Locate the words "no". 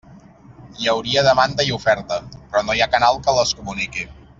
2.71-2.79